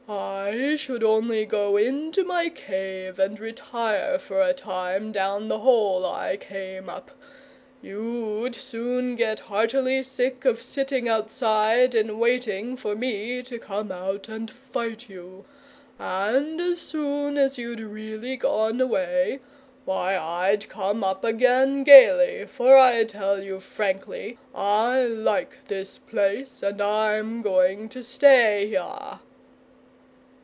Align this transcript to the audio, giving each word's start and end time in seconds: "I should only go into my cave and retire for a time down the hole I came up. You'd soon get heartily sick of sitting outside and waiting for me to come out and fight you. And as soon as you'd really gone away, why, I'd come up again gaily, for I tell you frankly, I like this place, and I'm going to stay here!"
"I 0.13 0.75
should 0.75 1.05
only 1.05 1.45
go 1.45 1.77
into 1.77 2.25
my 2.25 2.49
cave 2.49 3.17
and 3.17 3.39
retire 3.39 4.19
for 4.19 4.41
a 4.41 4.51
time 4.53 5.13
down 5.13 5.47
the 5.47 5.59
hole 5.59 6.05
I 6.05 6.35
came 6.35 6.89
up. 6.89 7.11
You'd 7.81 8.53
soon 8.53 9.15
get 9.15 9.39
heartily 9.39 10.03
sick 10.03 10.43
of 10.43 10.59
sitting 10.61 11.07
outside 11.07 11.95
and 11.95 12.19
waiting 12.19 12.75
for 12.75 12.93
me 12.93 13.41
to 13.43 13.57
come 13.57 13.89
out 13.91 14.27
and 14.27 14.51
fight 14.51 15.07
you. 15.07 15.45
And 15.97 16.59
as 16.59 16.81
soon 16.81 17.37
as 17.37 17.57
you'd 17.57 17.79
really 17.79 18.35
gone 18.35 18.81
away, 18.81 19.39
why, 19.85 20.17
I'd 20.17 20.67
come 20.67 21.05
up 21.05 21.23
again 21.23 21.85
gaily, 21.85 22.45
for 22.47 22.77
I 22.77 23.05
tell 23.05 23.41
you 23.41 23.61
frankly, 23.61 24.37
I 24.53 25.03
like 25.05 25.67
this 25.69 25.99
place, 25.99 26.61
and 26.61 26.81
I'm 26.81 27.41
going 27.41 27.87
to 27.89 28.03
stay 28.03 28.67
here!" 28.67 29.19